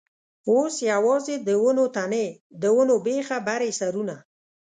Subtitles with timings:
[0.51, 2.27] اوس یوازې د ونو تنې،
[2.61, 4.15] د ونو بېخه برې سرونه.